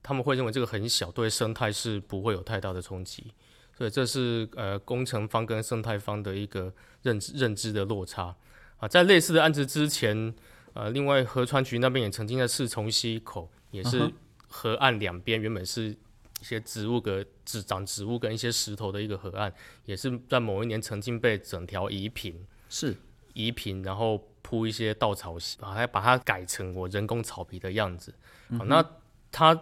[0.04, 3.32] 他们会认为这个很小，对生态是不会有太大的冲击，
[3.76, 8.36] 所以这是呃工程方跟生态方的一个认知认知的落差
[8.76, 8.86] 啊。
[8.86, 10.32] 在类似的案子之前，
[10.74, 13.50] 呃，另外河川局那边也曾经在四重溪口。
[13.76, 14.10] 也是
[14.48, 19.52] 河岸两边原本是一些植物跟只长植物跟一些石头的一个河岸，
[19.84, 22.96] 也是在某一年曾经被整条移平，是。
[23.34, 28.14] 移平，然后铺一些稻草席，把它把它改成我人工草皮的样子。
[28.48, 28.82] 嗯、那
[29.30, 29.54] 它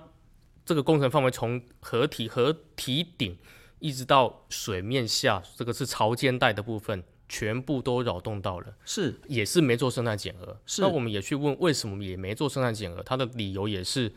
[0.64, 3.36] 这个工程范围从河体河体顶
[3.80, 7.02] 一直到水面下，这个是潮间带的部分，
[7.34, 10.56] 全部都扰动到了，是也是没做生态检核。
[10.66, 14.12] 是，那我们也去问为什么也没做生态检核，他的理由也是，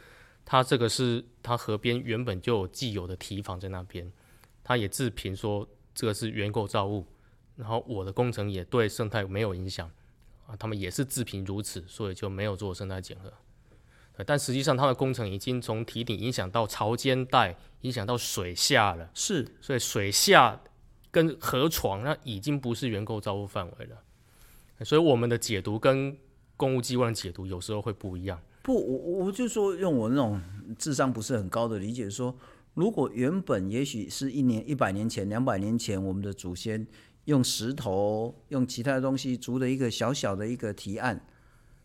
[0.46, 4.12] 他这个是他河边原本就有既有的堤防在那边，
[4.64, 7.08] 他也自评说这个是原构造物，
[7.56, 9.90] 然后我的工程也对生态没有影响
[10.46, 13.34] 啊，他们也是自评如此，所以就没有做生态检核。
[14.26, 19.10] 但实际上，他的工程已经从堤顶影响到潮间带，影响到水下了。
[19.16, 20.62] 是，所以水下。
[21.18, 26.16] 跟河床那已经不是原构造物范围了，所以我们的解读跟
[26.56, 28.40] 公务机关的解读有时候会不一样。
[28.62, 30.40] 不，我我就说用我那种
[30.78, 32.36] 智商不是很高的理解说，
[32.76, 36.86] 如果原本也许是一年、一百年前、两百年前，我们的祖先
[37.26, 41.26] 用石头、用其他的东西筑的一个小小的一个提案，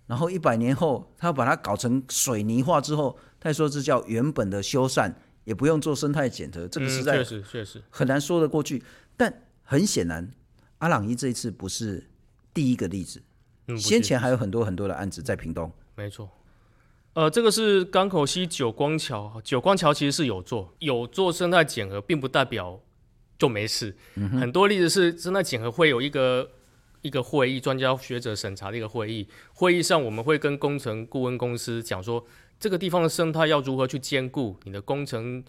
[0.08, 5.10] 然后一百年后，他把它搞成水泥化之后，他说这叫原本的修缮，
[5.44, 8.82] 也不用做生态检测，这个实在确实确实很难说得过去。
[9.16, 10.30] 但很显然，
[10.78, 12.08] 阿朗伊这一次不是
[12.54, 13.22] 第一个例子，
[13.68, 15.72] 嗯、先前还有很多很多的案子在屏东。
[15.94, 16.28] 没错，
[17.14, 22.80] 呃，这个是港口西九光桥，九光桥其实是有做有做生态检核，并不代表。
[23.38, 26.48] 就没事，嗯、很多例子是生态检核会有一个
[27.00, 29.26] 一个会议，专家学者审查的一个会议。
[29.52, 32.24] 会议上我们会跟工程顾问公司讲说，
[32.60, 35.42] 这个地方的生态要如何去兼顾，你的工程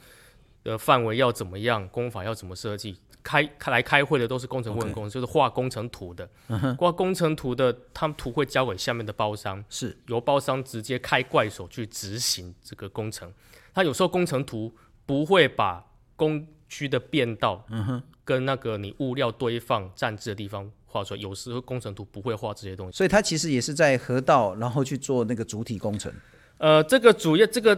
[0.63, 2.97] 的范围要怎么样，工法要怎么设计。
[3.23, 5.21] 开开来开会的都是工程顾问公司，okay.
[5.21, 6.29] 就是画工程图的。
[6.77, 13.31] 画、嗯、工程图的，他们图会交给下面的包商，是由包商直接开怪手去执行这个工程。
[13.73, 14.71] 他有时候工程图
[15.05, 15.83] 不会把
[16.15, 26.13] 工区的变道，嗯哼，跟那个你物料堆放站置的地方画出来，有时候工程图不会画这些东西，所以他其实也是在河道，然后去做那个主体工程。
[26.57, 27.75] 呃，这个主要这个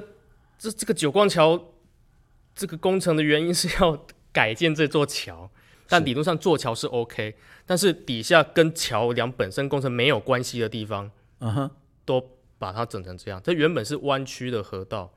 [0.57, 1.61] 这这个九光桥
[2.53, 4.05] 这个工程的原因是要
[4.35, 5.49] 改建这座桥，
[5.87, 7.33] 但理论上做桥是 OK，
[7.65, 11.71] 但是底下跟桥梁本身工程没有关系的地方，嗯哼，
[12.03, 12.21] 都
[12.57, 13.41] 把它整成这样。
[13.41, 15.13] 这原本是弯曲的河道。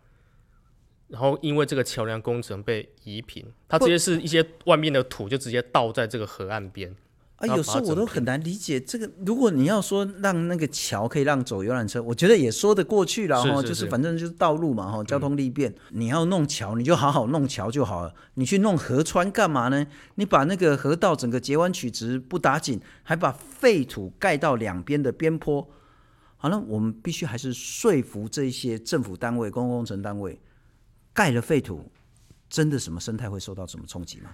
[1.08, 6.94] 然后因为这个桥梁工程被移平，它直接是一些外面的土就直接倒在这个河岸边。
[7.38, 9.08] 啊，有时候我都很难理解这个。
[9.24, 13.62] 如果你要说让那个桥可以让走游览车，我觉得也说得过去了哈。
[13.62, 15.70] 就是反正就是道路嘛哈，交通利便。
[15.70, 16.00] 嗯。
[16.00, 18.12] 你要弄桥，你就好好弄桥就好了。
[18.34, 19.86] 你去弄河川干嘛呢？
[20.16, 25.68] 你把那个河道整个截弯曲直不打紧，还把废土盖到两边的边坡。
[26.36, 30.40] 好了，我们必须还是说服这些政府单位、公共工程单位。
[31.12, 31.90] 盖了废土，
[32.48, 34.30] 真的什么生态会受到什么冲击吗？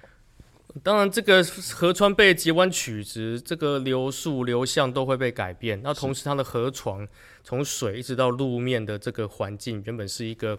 [0.83, 5.81] 当然，这个河川被截弯曲直，这个流速流向都会被改变。
[5.83, 7.07] 那同时，它的河床
[7.45, 10.59] 从水一直到路面的这个环境，原本是一个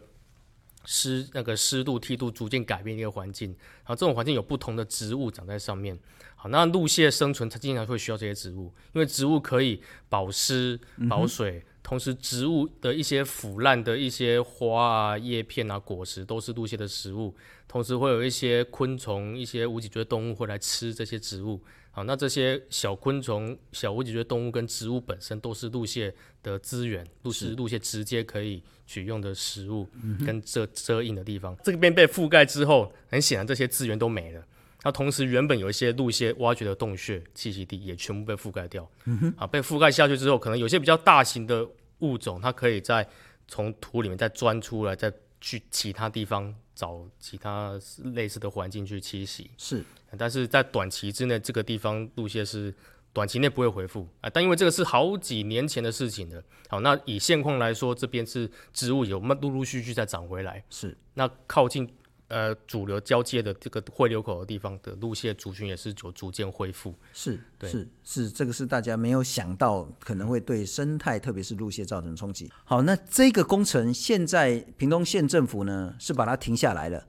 [0.85, 3.49] 湿那个湿度梯度逐渐改变的一个环境。
[3.49, 5.99] 然后这种环境有不同的植物长在上面。
[6.35, 11.57] 好，那陆蟹生存，它经常会需要这些植物，因为植物可以保湿、保水。
[11.57, 17.31] 嗯同时，植物的一些腐烂的一些花啊、叶片啊、果实都是陆蟹的食物。
[17.75, 21.61] 同时，会有一些昆虫、一些无脊椎动物会来吃这些植物。
[21.91, 29.85] 好，那这些小昆虫、小无脊椎动物跟植物本身都是陆蟹的资源，都是陆蟹直接可以取用的食物
[30.25, 31.53] 跟遮遮荫的地方。
[31.65, 34.41] 这边被覆盖之后，很显然这些资源都没了。
[34.85, 38.89] 那同时，原本有一些陆蟹挖掘的洞穴栖息地也全部被覆盖掉。
[39.03, 41.67] 嗯，啊，被覆盖下去之后，可能有些比较大型的
[41.99, 43.05] 物种，它可以在
[43.49, 45.11] 从土里面再钻出来，再
[45.45, 47.79] 去其他地方找其他
[48.15, 49.51] 类似的环境去栖息。
[49.59, 49.85] 是，
[50.17, 52.73] 但是在短期之内，这个地方路线是
[53.13, 54.29] 短期内不会回复啊。
[54.33, 56.43] 但因为这个是好几年前的事情了。
[56.67, 60.63] 好，那以现况来说，这边是植物有陆陆续续在长回来。
[60.71, 61.87] 是，那靠近。
[62.27, 72.51] 呃，主流交界的这个汇流口的地方的路线族群也是有逐渐恢复，是，对，是是，这个是大家没有想到可能会对生态，特别是路线造成冲击。
[72.63, 77.05] 好，那这个工程现在屏东县政府呢是把它停下来了，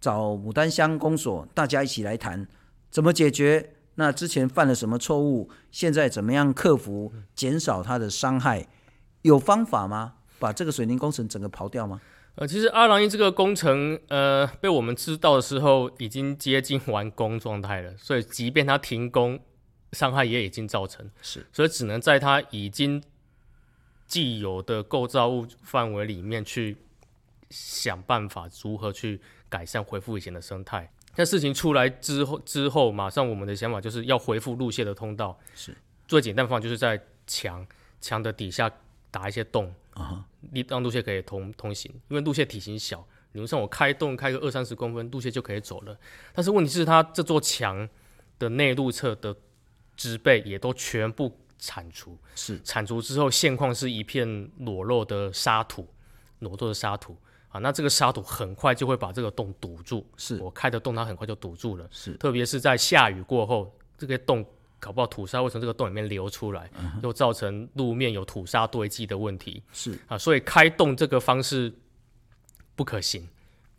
[0.00, 2.48] 找牡丹乡公所大家一起来谈
[2.90, 3.74] 怎么解决。
[3.96, 5.50] 那之前犯了什么错误？
[5.70, 8.66] 现在怎么样克服，减少它的伤害？
[9.20, 10.14] 有方法吗？
[10.38, 12.00] 把这个水泥工程整个刨掉吗？
[12.36, 19.38] 呃，其实阿朗壹这个工程，呃，被我们知道的时候已经接近完工状态了，所以即便它停工，
[19.92, 23.00] 伤害也已经造成，是，所以只能在它已经
[24.08, 26.76] 既有的构造物范围里面去
[27.50, 30.90] 想办法如何去改善、恢复以前的生态。
[31.14, 35.72] 但事情出来之后，之后马上我们的想法就是要恢复路线的通道，是，
[36.08, 37.64] 最简单的方法就是在墙
[38.00, 38.68] 墙的底下
[39.12, 39.72] 打一些洞。
[39.94, 42.98] 啊，你让路蟹可以通通行，因为路蟹体型小，
[43.32, 45.96] 理论上我开洞开个二三十公分，路蟹就可以走了。
[46.32, 47.88] 但是问题是，它这座墙
[48.38, 49.36] 的内陆侧的
[49.96, 52.60] 植被也都全部铲除，是。
[52.62, 55.88] 铲除之后，现况是一片裸露的沙土，
[56.40, 57.16] 裸露的沙土。
[57.48, 60.36] 啊，那这个沙土很快就会把这个洞堵住，是。
[60.38, 62.14] 我开的洞，它很快就堵住了，是。
[62.14, 64.44] 特别是在下雨过后，这个洞。
[64.84, 66.70] 搞不好土沙会从这个洞里面流出来，
[67.02, 69.62] 又造成路面有土沙堆积的问题。
[69.72, 71.72] 是啊，所以开洞这个方式
[72.76, 73.26] 不可行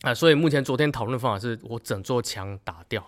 [0.01, 0.15] 啊。
[0.15, 3.05] 所以目前昨天讨论的方法是我整座墙打掉，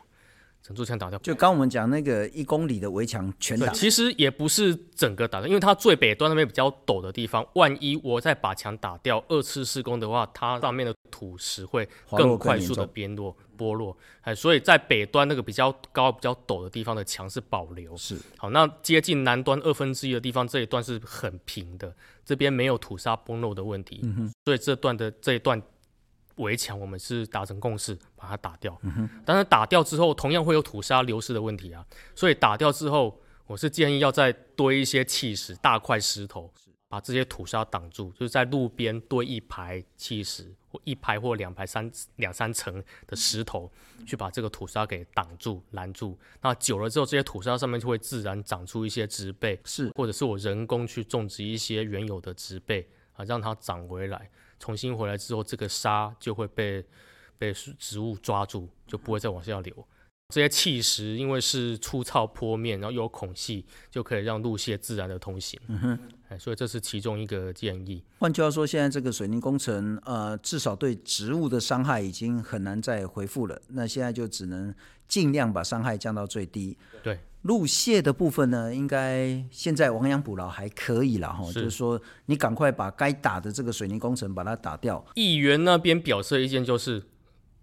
[0.61, 1.17] 整座墙打掉。
[1.19, 3.73] 就刚我们讲那个一公里的围墙全打。
[3.73, 13.35] 其实也不是整个打掉，因为它最北端那边比较陡的地方，万一我再把墙打掉，二次施工的话，它上面的土石会更快速的变弱。
[13.57, 17.97] 剥落，哎，所以在北端那个比较高、比较陡的地方的墙是保留。
[17.97, 25.59] 是，好，那接近南端二分之一的地方这一段是很平的，这边没有土沙崩漏的问题，嗯哼，所以这段的这一段
[26.35, 28.77] 围墙我们是达成共识把它打掉。
[28.83, 31.83] 嗯哼，但是打掉之后同样会有土沙流失的问题啊，
[32.13, 36.53] 所以打掉之后，我是建议要再堆一些砌石，大块石头。
[36.89, 43.69] 把这些土沙挡住，就是在路边堆一排砌石，或一排或两排三两三层的石头，
[44.05, 46.17] 去把这个土沙给挡住拦住。
[46.41, 56.85] 那久了之后，这些土沙上面就会自然长出一些植被，是，或者是我人工去种植一些原有的植被啊，让它长回来，重新回来之后，这个沙就会被
[57.37, 59.87] 被植物抓住，就不会再往下流。
[60.33, 65.57] 这些砌石因为是粗糙坡面，然后又有孔隙，就可以让路线自然的通行。
[65.67, 68.03] 嗯哼，哎，所以这是其中一个建议。
[68.19, 73.57] 换句话说，现在这个水泥工程，呃，至少对植物的伤害已经很难再恢复了。
[73.69, 74.75] 那现在就只能
[75.07, 76.77] 尽量把伤害降到最低。
[77.01, 81.45] 对，路线的部分呢，应该现在亡羊补牢还可以了哈。
[81.53, 85.05] 就是说，你赶快把该打的这个水泥工程把它打掉。
[85.15, 87.01] 议员那边表示的意见就是。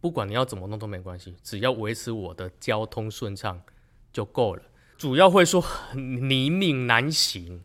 [0.04, 3.58] 不管你要怎么弄都没关系，只要维持我的交通顺畅
[4.12, 4.62] 就够了。
[4.98, 7.62] 主要会说泥泞难行，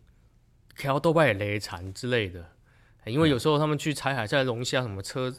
[0.77, 2.51] 桥都被雷残之类的。
[3.05, 5.35] 因为有时候他们去采海在龙虾什么车，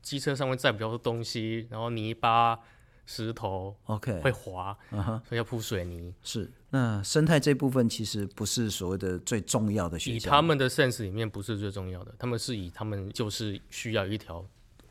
[0.00, 2.58] 机车上面载比较多东西，然后泥巴、
[3.04, 5.20] 石头，OK 会滑，uh huh.
[5.28, 6.14] 所以要铺水泥。
[6.22, 10.30] 是，那生态这部分其实不是所谓的最重要的选项。
[10.30, 14.42] 以他们的 sense 里面不是最重要的，他们是以他们就是需要一条。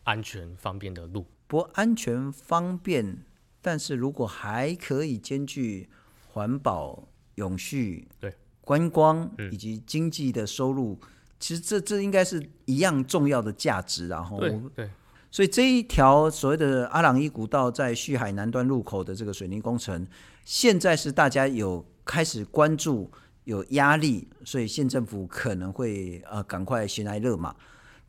[0.05, 3.23] 安全方便的路，不过安全方便，
[3.61, 5.89] 但是如果还可以兼具
[6.27, 11.07] 环保、永续、对观光以及经济的收入，嗯、
[11.39, 14.07] 其实这这应该是一样重要的价值。
[14.07, 14.89] 然后，对对，
[15.29, 20.07] 所以这一条所谓的阿朗伊古道在旭海南端入口的这个水泥工程，
[20.43, 23.11] 现在是大家有开始关注、
[23.43, 27.55] 有压力，所以县政府可能会呃赶快寻来热马。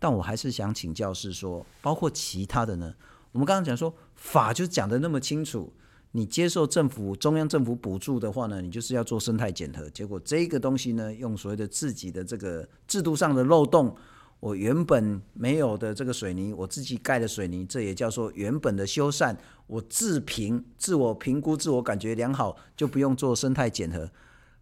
[0.07, 2.95] 但我还是想请教，是说包括其他的呢？
[3.33, 5.73] 我们刚刚讲说法就讲得那么清楚，
[6.13, 9.91] 你接受政府中央政府补助的话呢，你就是要做生态检核。
[9.91, 13.97] 结果这个东西呢，用所谓的自己的这个制度上的漏洞，
[14.39, 19.37] 我原本没有的这个水泥，我自己盖的水泥，这也叫做原本的修缮。
[19.67, 24.09] 我自评、自我评估、自我感觉良好，就不用做生态检核。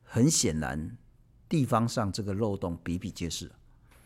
[0.05, 0.97] 很显然，
[1.51, 3.53] 地方上这个漏洞比比皆是，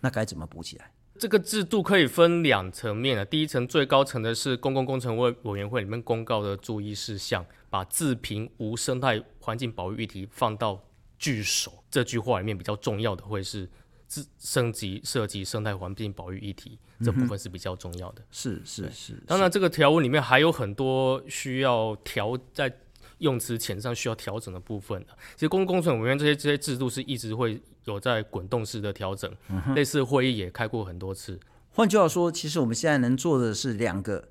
[0.01, 0.91] 那该怎么补起来？
[1.18, 10.82] 这个制度可以分两层面啊，第一层最高层的是公共工程委委员会里面公告的注意事项，把自评无生态环境保育议题放到
[11.18, 11.84] 句首。
[11.90, 13.68] 这句话里面比较重要的会是
[14.06, 18.22] 自升级涉及生态环境保育议题，这部分是比较重要的。
[18.30, 19.14] 是是是。
[19.26, 22.72] 当然，这个条文里面还有很多需要调在。
[23.18, 27.60] 用词遣上需要调整的部分的，其实公共工程委员这些这些制度是一直会
[27.95, 31.39] 有在滚动式的调整，嗯、类似会议也开过很多次。
[31.70, 34.28] 换句话说，其实我们现在能做的是两个，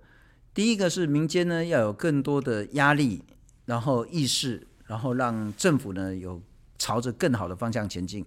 [0.53, 3.23] 第一个是民间呢要有更多的压力，
[3.65, 6.41] 然后意识，然后让政府呢有
[6.77, 8.25] 朝着更好的方向前进。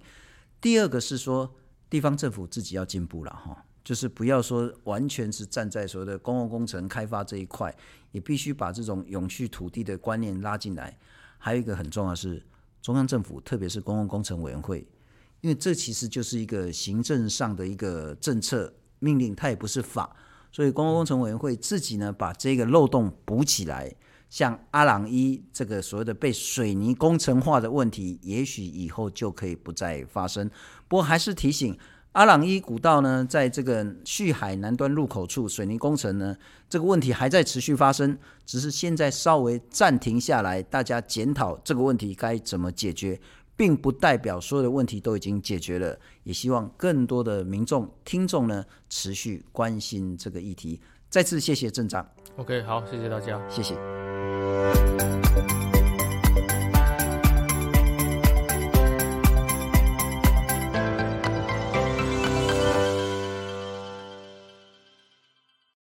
[0.60, 1.54] 第二个是说
[1.88, 3.64] 地方政府自己要进步了哈。
[3.82, 7.74] 就是不要说完全是站在所谓的公共工程开发这一块，
[8.12, 10.96] 也必须把这种永续土地的观念拉进来。
[11.38, 12.44] 还有一个很重要的是
[12.82, 14.86] 中央政府，特别是公共工程委员会，
[15.40, 20.14] 因为这其实就是一个行政上的一个政策命令，它也不是法，
[20.52, 23.92] 所以公共工程委员会自己呢把这个漏洞补起来，
[24.28, 30.50] 像阿朗壹这个所谓的被水泥工程化的问题，也许以后就可以不再发生。
[30.88, 31.78] 不过还是提醒。
[32.12, 36.36] 阿朗壹古道呢，在这个旭海南端入口处水泥工程呢，
[36.68, 43.20] 这个问题还在持续发生，只是现在稍微暂停下来，大家检讨这个问题该怎么解决，
[43.60, 45.98] 并不代表所有的问题都已经解决了。
[46.22, 50.80] 也希望更多的民众、听众呢，持续关心这个议题。
[51.10, 52.08] 再次谢谢镇长。
[52.38, 53.76] OK，好，谢谢大家，谢谢。